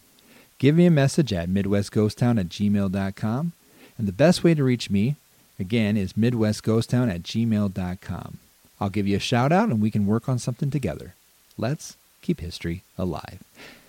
Give 0.58 0.74
me 0.74 0.86
a 0.86 0.90
message 0.90 1.32
at 1.32 1.48
midwestghosttown 1.48 2.40
at 2.40 2.48
gmail.com. 2.48 3.52
And 3.96 4.08
the 4.08 4.12
best 4.12 4.42
way 4.42 4.54
to 4.54 4.64
reach 4.64 4.90
me, 4.90 5.14
again, 5.60 5.96
is 5.96 6.14
midwestghosttown 6.14 7.14
at 7.14 7.22
gmail.com. 7.22 8.38
I'll 8.80 8.90
give 8.90 9.06
you 9.06 9.16
a 9.18 9.20
shout 9.20 9.52
out 9.52 9.68
and 9.68 9.80
we 9.80 9.92
can 9.92 10.04
work 10.04 10.28
on 10.28 10.40
something 10.40 10.72
together. 10.72 11.14
Let's 11.56 11.96
keep 12.22 12.40
history 12.40 12.82
alive. 12.98 13.38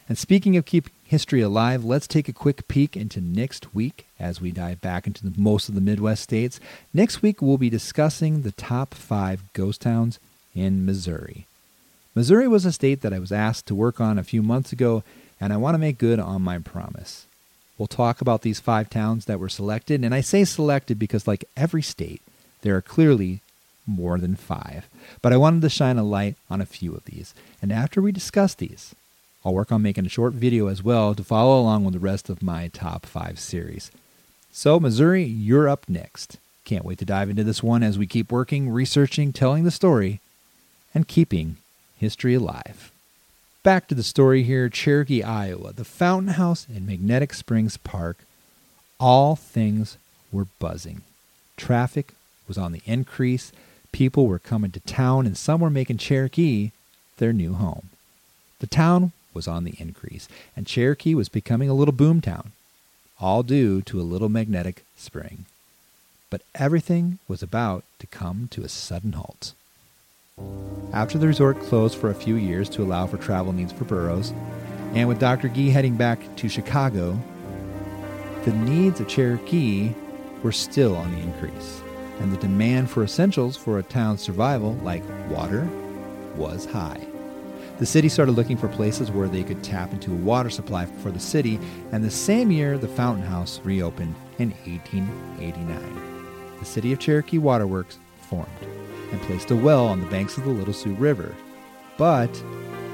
And 0.10 0.18
speaking 0.18 0.56
of 0.56 0.66
keeping 0.66 0.94
history 1.06 1.42
alive, 1.42 1.84
let's 1.84 2.08
take 2.08 2.30
a 2.30 2.34
quick 2.34 2.68
peek 2.68 2.96
into 2.96 3.20
next 3.20 3.74
week 3.74 4.06
as 4.20 4.40
we 4.40 4.52
dive 4.52 4.82
back 4.82 5.06
into 5.06 5.28
the, 5.28 5.40
most 5.40 5.70
of 5.70 5.76
the 5.76 5.82
Midwest 5.82 6.24
states. 6.24 6.60
Next 6.94 7.22
week, 7.22 7.42
we'll 7.42 7.58
be 7.58 7.70
discussing 7.70 8.42
the 8.42 8.52
top 8.54 8.94
five 8.94 9.42
ghost 9.54 9.82
towns 9.82 10.20
in 10.56 10.86
Missouri. 10.86 11.46
Missouri 12.16 12.48
was 12.48 12.66
a 12.66 12.72
state 12.72 13.02
that 13.02 13.14
I 13.14 13.20
was 13.20 13.32
asked 13.32 13.68
to 13.68 13.76
work 13.76 14.02
on 14.02 14.18
a 14.18 14.24
few 14.24 14.42
months 14.42 14.72
ago, 14.72 15.04
and 15.40 15.54
I 15.54 15.58
want 15.58 15.76
to 15.76 15.80
make 15.80 15.98
good 15.98 16.20
on 16.20 16.42
my 16.42 16.58
promise. 16.58 17.26
We'll 17.78 17.88
talk 17.88 18.22
about 18.22 18.42
these 18.42 18.60
five 18.60 18.90
towns 18.90 19.26
that 19.26 19.40
were 19.40 19.50
selected, 19.50 20.04
and 20.04 20.16
I 20.16 20.22
say 20.22 20.44
selected 20.46 20.98
because, 20.98 21.28
like 21.28 21.46
every 21.56 21.84
state, 21.84 22.22
there 22.62 22.76
are 22.76 22.82
clearly 22.82 23.42
more 23.86 24.18
than 24.18 24.36
five. 24.36 24.88
But 25.22 25.32
I 25.32 25.38
wanted 25.38 25.62
to 25.62 25.70
shine 25.70 25.98
a 25.98 26.04
light 26.04 26.36
on 26.50 26.60
a 26.60 26.66
few 26.66 26.96
of 26.96 27.06
these. 27.06 27.36
And 27.62 27.72
after 27.72 28.02
we 28.02 28.12
discuss 28.12 28.56
these, 28.56 28.96
I'll 29.48 29.54
work 29.54 29.72
on 29.72 29.82
making 29.82 30.06
a 30.06 30.10
short 30.10 30.34
video 30.34 30.68
as 30.68 30.84
well 30.84 31.16
to 31.16 31.24
follow 31.24 31.58
along 31.58 31.86
with 31.86 31.94
the 31.94 32.02
rest 32.02 32.30
of 32.30 32.44
my 32.44 32.68
top 32.68 33.06
five 33.06 33.40
series. 33.40 33.92
So, 34.52 34.78
Missouri, 34.78 35.24
you're 35.24 35.70
up 35.70 35.88
next. 35.88 36.36
Can't 36.66 36.84
wait 36.84 36.98
to 36.98 37.06
dive 37.06 37.30
into 37.30 37.46
this 37.46 37.64
one 37.64 37.82
as 37.82 37.98
we 37.98 38.08
keep 38.08 38.30
working, 38.30 38.70
researching, 38.70 39.32
telling 39.32 39.64
the 39.64 39.72
story, 39.72 40.20
and 40.94 41.08
keeping 41.08 41.56
history 41.98 42.34
alive. 42.34 42.92
Back 43.64 43.88
to 43.88 43.96
the 43.96 44.04
story 44.04 44.44
here 44.44 44.68
Cherokee, 44.68 45.24
Iowa, 45.24 45.72
the 45.72 45.86
Fountain 45.86 46.34
House 46.34 46.68
in 46.68 46.86
Magnetic 46.86 47.34
Springs 47.34 47.78
Park. 47.78 48.18
All 49.00 49.38
things 49.38 49.98
were 50.30 50.48
buzzing. 50.60 51.04
Traffic 51.56 52.16
was 52.50 52.58
on 52.58 52.74
the 52.74 52.82
increase, 52.86 53.54
people 53.94 54.28
were 54.28 54.40
coming 54.40 54.72
to 54.72 54.82
town, 54.82 55.26
and 55.26 55.38
some 55.38 55.62
were 55.62 55.70
making 55.70 56.00
Cherokee 56.00 56.72
their 57.16 57.32
new 57.32 57.54
home. 57.54 57.92
The 58.60 58.68
town 58.68 59.14
was 59.38 59.48
on 59.48 59.64
the 59.64 59.76
increase, 59.78 60.28
and 60.56 60.66
Cherokee 60.66 61.14
was 61.14 61.30
becoming 61.30 61.70
a 61.70 61.76
little 61.76 61.94
boomtown, 61.94 62.48
all 63.22 63.44
due 63.44 63.84
to 63.84 64.02
a 64.02 64.10
little 64.12 64.30
magnetic 64.30 64.84
spring. 64.98 65.46
But 66.32 66.42
everything 66.56 67.20
was 67.28 67.44
about 67.44 67.84
to 68.00 68.08
come 68.08 68.48
to 68.52 68.64
a 68.64 68.70
sudden 68.70 69.14
halt. 69.14 69.54
After 70.92 71.20
the 71.20 71.28
resort 71.28 71.60
closed 71.60 71.98
for 71.98 72.10
a 72.10 72.16
few 72.16 72.36
years 72.36 72.68
to 72.70 72.84
allow 72.84 73.06
for 73.06 73.18
travel 73.18 73.54
needs 73.54 73.72
for 73.72 73.86
Burroughs, 73.86 74.34
and 74.96 75.08
with 75.08 75.20
Dr. 75.20 75.50
Gee 75.50 75.70
heading 75.70 75.96
back 75.96 76.20
to 76.38 76.50
Chicago, 76.50 77.20
the 78.44 78.54
needs 78.54 79.00
of 79.00 79.08
Cherokee 79.08 79.94
were 80.42 80.52
still 80.52 80.96
on 80.96 81.12
the 81.14 81.22
increase, 81.22 81.82
and 82.20 82.34
the 82.34 82.38
demand 82.38 82.90
for 82.90 83.04
essentials 83.04 83.56
for 83.56 83.78
a 83.78 83.84
town's 83.84 84.22
survival, 84.22 84.74
like 84.84 85.04
water, 85.30 85.68
was 86.36 86.66
high. 86.66 87.06
The 87.80 87.86
city 87.86 88.10
started 88.10 88.32
looking 88.32 88.58
for 88.58 88.68
places 88.70 89.12
where 89.12 89.28
they 89.28 89.44
could 89.44 89.64
tap 89.64 89.94
into 89.94 90.12
a 90.12 90.16
water 90.16 90.50
supply 90.50 90.88
for 90.88 91.12
the 91.12 91.20
city, 91.20 91.60
and 91.92 92.04
the 92.04 92.10
same 92.10 92.52
year 92.52 92.76
the 92.76 92.88
Fountain 92.88 93.24
House 93.24 93.60
reopened 93.64 94.16
in 94.40 94.50
1889. 94.66 96.58
The 96.58 96.66
City 96.66 96.92
of 96.92 96.98
Cherokee 96.98 97.38
Waterworks 97.38 98.00
formed 98.20 98.50
and 99.12 99.22
placed 99.22 99.52
a 99.52 99.56
well 99.56 99.86
on 99.86 100.00
the 100.00 100.08
banks 100.08 100.40
of 100.40 100.44
the 100.44 100.50
Little 100.50 100.74
Sioux 100.74 100.96
River, 100.96 101.36
but 102.00 102.44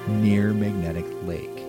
near 0.08 0.54
Magnetic 0.54 1.06
Lake. 1.24 1.64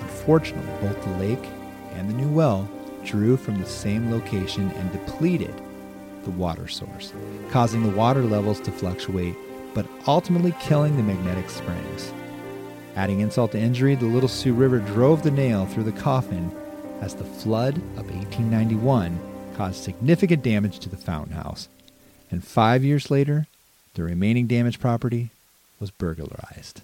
Unfortunately, 0.00 0.88
both 0.88 1.00
the 1.04 1.18
lake 1.18 1.48
and 1.92 2.10
the 2.10 2.14
new 2.14 2.28
well 2.28 2.68
drew 3.04 3.36
from 3.36 3.60
the 3.60 3.66
same 3.66 4.10
location 4.10 4.72
and 4.72 4.90
depleted 4.90 5.54
the 6.24 6.30
water 6.32 6.66
source, 6.66 7.12
causing 7.50 7.84
the 7.84 7.96
water 7.96 8.24
levels 8.24 8.58
to 8.60 8.72
fluctuate 8.72 9.36
but 9.78 9.86
ultimately 10.08 10.52
killing 10.58 10.96
the 10.96 11.02
magnetic 11.04 11.48
springs. 11.48 12.12
Adding 12.96 13.20
insult 13.20 13.52
to 13.52 13.60
injury, 13.60 13.94
the 13.94 14.06
Little 14.06 14.28
Sioux 14.28 14.52
River 14.52 14.80
drove 14.80 15.22
the 15.22 15.30
nail 15.30 15.66
through 15.66 15.84
the 15.84 15.92
coffin 15.92 16.50
as 17.00 17.14
the 17.14 17.22
flood 17.22 17.76
of 17.96 18.10
1891 18.10 19.16
caused 19.56 19.80
significant 19.80 20.42
damage 20.42 20.80
to 20.80 20.88
the 20.88 20.96
fountain 20.96 21.36
house. 21.36 21.68
and 22.28 22.42
five 22.44 22.82
years 22.82 23.08
later, 23.08 23.46
the 23.94 24.02
remaining 24.02 24.48
damaged 24.48 24.80
property 24.80 25.30
was 25.78 25.92
burglarized. 25.92 26.82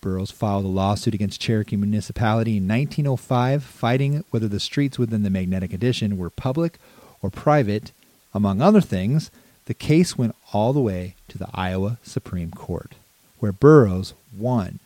Burroughs 0.00 0.32
filed 0.32 0.64
a 0.64 0.68
lawsuit 0.68 1.14
against 1.14 1.40
Cherokee 1.40 1.76
Municipality 1.76 2.56
in 2.56 2.66
1905, 2.66 3.62
fighting 3.62 4.24
whether 4.30 4.48
the 4.48 4.58
streets 4.58 4.98
within 4.98 5.22
the 5.22 5.30
Magnetic 5.30 5.72
Addition 5.72 6.18
were 6.18 6.28
public 6.28 6.78
or 7.22 7.30
private. 7.30 7.92
Among 8.34 8.60
other 8.60 8.80
things, 8.80 9.30
the 9.66 9.74
case 9.74 10.18
went 10.18 10.34
all 10.52 10.72
the 10.72 10.80
way 10.80 11.14
to 11.28 11.38
the 11.38 11.48
Iowa 11.54 11.98
Supreme 12.02 12.50
Court, 12.50 12.94
where 13.38 13.52
Burroughs 13.52 14.14
won. 14.36 14.80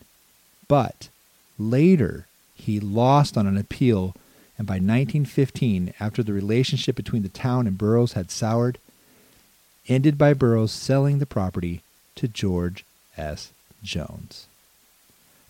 But 0.67 1.09
later, 1.57 2.27
he 2.55 2.79
lost 2.79 3.37
on 3.37 3.47
an 3.47 3.57
appeal, 3.57 4.15
and 4.57 4.67
by 4.67 4.75
1915, 4.75 5.93
after 5.99 6.23
the 6.23 6.33
relationship 6.33 6.95
between 6.95 7.23
the 7.23 7.29
town 7.29 7.67
and 7.67 7.77
Burroughs 7.77 8.13
had 8.13 8.31
soured, 8.31 8.77
ended 9.87 10.17
by 10.17 10.33
Burroughs 10.33 10.71
selling 10.71 11.19
the 11.19 11.25
property 11.25 11.81
to 12.15 12.27
George 12.27 12.85
S. 13.17 13.51
Jones. 13.83 14.47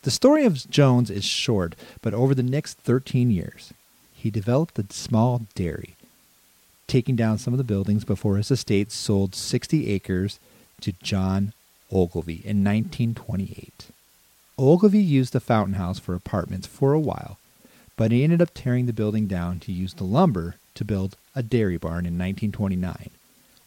The 0.02 0.12
story 0.12 0.46
of 0.46 0.70
Jones 0.70 1.10
is 1.10 1.26
short, 1.26 1.76
but 2.02 2.14
over 2.14 2.36
the 2.36 2.44
next 2.44 2.78
13 2.80 3.32
years, 3.32 3.74
he 4.14 4.30
developed 4.30 4.78
a 4.78 4.86
small 4.92 5.42
dairy, 5.56 5.96
taking 6.88 7.16
down 7.16 7.38
some 7.38 7.54
of 7.54 7.58
the 7.58 7.64
buildings 7.64 8.04
before 8.04 8.38
his 8.38 8.52
estate 8.52 8.92
sold 8.92 9.36
60 9.36 9.90
acres 9.90 10.40
to 10.82 10.94
John 11.04 11.54
Ogilvy 11.92 12.42
in 12.44 12.64
1928. 12.64 13.88
Ogilvy 14.58 15.02
used 15.02 15.34
the 15.34 15.40
fountain 15.40 15.76
house 15.76 16.00
for 16.00 16.14
apartments 16.14 16.68
for 16.68 16.94
a 16.94 17.00
while, 17.00 17.38
but 17.98 18.12
he 18.12 18.24
ended 18.24 18.42
up 18.42 18.52
tearing 18.54 18.86
the 18.86 18.94
building 18.94 19.28
down 19.28 19.60
to 19.62 19.72
use 19.72 19.94
the 19.94 20.04
lumber 20.04 20.56
to 20.76 20.86
build 20.86 21.16
a 21.36 21.44
dairy 21.44 21.78
barn 21.78 22.06
in 22.06 22.18
1929, 22.18 23.10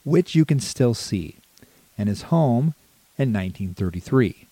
which 0.05 0.35
you 0.35 0.45
can 0.45 0.61
still 0.61 0.95
see, 0.95 1.37
and 1.97 2.09
his 2.09 2.23
home 2.23 2.75
in 3.19 3.33
1933 3.33 4.49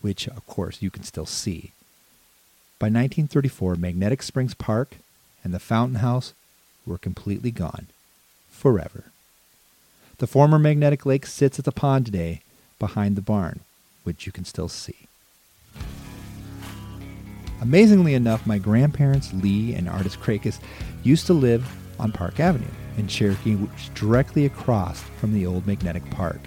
which 0.00 0.28
of 0.28 0.46
course 0.46 0.82
you 0.82 0.90
can 0.90 1.02
still 1.02 1.26
see. 1.26 1.72
By 2.78 2.86
1934, 2.86 3.76
Magnetic 3.76 4.22
Springs 4.22 4.54
Park 4.54 4.96
and 5.44 5.52
the 5.52 5.58
Fountain 5.58 5.96
House 5.96 6.32
were 6.86 6.98
completely 6.98 7.50
gone, 7.50 7.86
forever. 8.50 9.04
The 10.18 10.26
former 10.26 10.58
Magnetic 10.58 11.06
Lake 11.06 11.26
sits 11.26 11.58
at 11.58 11.64
the 11.64 11.72
pond 11.72 12.06
today 12.06 12.42
behind 12.78 13.16
the 13.16 13.22
barn, 13.22 13.60
which 14.04 14.26
you 14.26 14.32
can 14.32 14.44
still 14.44 14.68
see. 14.68 15.06
Amazingly 17.60 18.14
enough, 18.14 18.46
my 18.46 18.58
grandparents, 18.58 19.32
Lee 19.32 19.74
and 19.74 19.88
Artis 19.88 20.16
Krakis, 20.16 20.58
used 21.02 21.26
to 21.26 21.34
live 21.34 21.66
on 21.98 22.12
Park 22.12 22.40
Avenue 22.40 22.66
in 22.96 23.06
Cherokee, 23.06 23.54
which 23.54 23.82
is 23.82 23.88
directly 23.90 24.46
across 24.46 25.00
from 25.18 25.32
the 25.32 25.46
old 25.46 25.66
Magnetic 25.66 26.08
Park. 26.10 26.40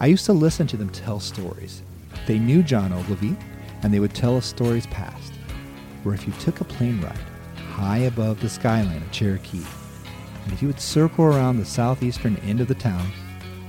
I 0.00 0.06
used 0.06 0.26
to 0.26 0.32
listen 0.32 0.66
to 0.68 0.76
them 0.76 0.90
tell 0.90 1.20
stories, 1.20 1.82
they 2.26 2.38
knew 2.38 2.62
John 2.62 2.92
Ogilvie, 2.92 3.36
and 3.82 3.92
they 3.92 4.00
would 4.00 4.14
tell 4.14 4.36
us 4.36 4.46
stories 4.46 4.86
past, 4.86 5.32
where 6.02 6.14
if 6.14 6.26
you 6.26 6.32
took 6.40 6.60
a 6.60 6.64
plane 6.64 7.00
ride 7.00 7.31
high 7.82 7.98
above 7.98 8.40
the 8.40 8.48
skyline 8.48 9.02
of 9.02 9.10
Cherokee, 9.10 9.66
and 10.44 10.52
if 10.52 10.62
you 10.62 10.68
would 10.68 10.78
circle 10.78 11.24
around 11.24 11.56
the 11.58 11.64
southeastern 11.64 12.36
end 12.36 12.60
of 12.60 12.68
the 12.68 12.76
town, 12.76 13.10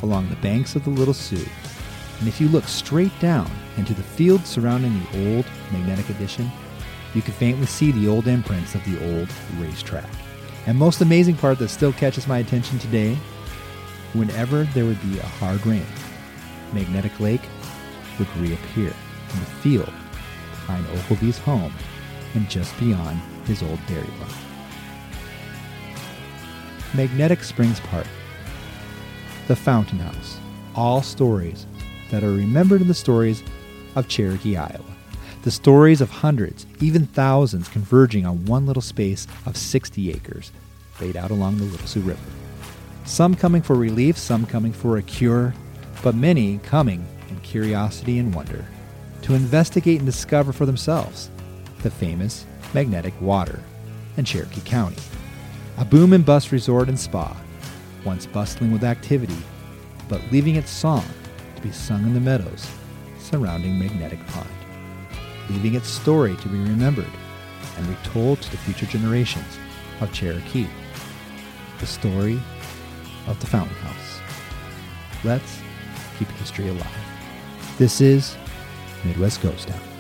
along 0.03 0.29
the 0.29 0.36
banks 0.36 0.75
of 0.75 0.84
the 0.84 0.89
Little 0.91 1.15
Sioux, 1.15 1.50
and 2.20 2.27
if 2.27 2.39
you 2.39 2.48
look 2.50 2.65
straight 2.65 3.12
down 3.20 3.50
into 3.75 3.96
the 3.96 4.03
fields 4.03 4.48
surrounding 4.48 4.93
the 4.93 5.36
old 5.36 5.46
Magnetic 5.72 6.12
Addition, 6.12 6.51
you 7.15 7.24
could 7.24 7.34
faintly 7.34 7.65
see 7.65 7.91
the 7.91 8.08
old 8.08 8.27
imprints 8.27 8.75
of 8.75 8.86
the 8.86 9.17
old 9.17 9.29
racetrack. 9.58 10.10
And 10.67 10.77
most 10.77 11.01
amazing 11.01 11.38
part 11.38 11.58
that 11.58 11.70
still 11.70 11.91
catches 11.91 12.27
my 12.27 12.38
attention 12.38 12.77
today, 12.77 13.15
whenever 14.13 14.66
there 14.75 14.85
would 14.85 15.01
be 15.01 15.18
a 15.18 15.25
hard 15.25 15.66
rain, 15.66 15.87
Magnetic 16.72 17.20
Lake 17.20 17.42
would 18.20 18.37
reappear 18.37 18.94
in 19.33 19.40
the 19.40 19.46
field 19.64 19.92
behind 20.51 20.85
Ogilvie's 20.90 21.40
home 21.40 21.74
and 22.35 22.48
just 22.48 22.79
beyond 22.79 23.20
his 23.46 23.64
old 23.64 23.79
dairy 23.88 24.08
barn. 24.20 24.32
Magnetic 26.94 27.44
Springs 27.44 27.79
Park, 27.79 28.08
the 29.48 29.56
Fountain 29.56 30.00
House, 30.00 30.38
all 30.75 31.01
stories 31.01 31.66
that 32.12 32.24
are 32.24 32.32
remembered 32.32 32.82
in 32.82 32.88
the 32.88 32.94
stories 32.94 33.44
of 33.96 34.08
Cherokee, 34.08 34.58
Iowa. 34.58 34.79
The 35.44 35.51
stories 35.51 36.00
of 36.00 36.10
hundreds, 36.10 36.66
even 36.79 37.08
thousands, 37.08 37.68
converging 37.68 38.25
on 38.25 38.46
one 38.46 38.66
little 38.66 38.82
space 38.82 39.27
of 39.46 39.58
60 39.58 40.12
acres 40.12 40.51
laid 41.01 41.18
out 41.18 41.32
along 41.32 41.58
the 41.58 41.66
Little 41.66 41.88
Sioux 41.88 42.01
River. 42.01 42.22
Some 43.06 43.36
coming 43.36 43.62
for 43.62 43.75
relief, 43.75 44.18
some 44.18 44.46
coming 44.46 44.72
for 44.72 44.98
a 44.98 45.01
cure, 45.01 45.53
but 46.01 46.16
many 46.16 46.60
coming 46.60 47.06
in 47.29 47.40
curiosity 47.42 48.20
and 48.20 48.34
wonder 48.34 48.66
to 49.24 49.34
investigate 49.34 49.98
and 49.98 50.06
discover 50.06 50.53
for 50.53 50.66
themselves 50.66 51.29
the 51.82 51.90
famous 51.90 52.46
magnetic 52.74 53.14
water 53.22 53.59
in 54.18 54.25
Cherokee 54.25 54.62
County, 54.62 55.01
a 55.77 55.86
boom 55.86 56.14
and 56.14 56.25
bust 56.25 56.51
resort 56.51 56.90
and 56.90 57.00
spa, 57.00 57.36
once 58.03 58.25
bustling 58.25 58.72
with 58.72 58.83
activity, 58.83 59.38
but 60.07 60.22
leaving 60.31 60.55
its 60.55 60.70
song 60.70 61.05
to 61.55 61.62
be 61.62 61.72
sung 61.72 62.03
in 62.03 62.14
the 62.14 62.20
meadows 62.20 62.70
surrounding 63.18 63.79
Magnetic 63.79 64.25
Pond, 64.27 64.50
leaving 65.50 65.75
its 65.75 65.88
story 65.88 66.36
to 66.38 66.50
be 66.50 66.57
remembered 66.57 67.05
and 67.77 67.88
retold 67.88 68.42
to 68.42 68.51
the 68.51 68.57
future 68.57 68.86
generations 68.86 69.57
of 70.01 70.12
Cherokee. 70.12 70.68
The 71.79 71.88
story 71.88 72.40
of 73.27 73.40
the 73.40 73.48
Fountain 73.48 73.75
House. 73.75 74.22
Let's 75.24 75.59
keep 76.20 76.27
history 76.31 76.68
alive. 76.68 76.88
This 77.77 78.01
is 78.01 78.36
Midwest 79.03 79.42
Ghost 79.42 79.70
Town. 79.70 79.93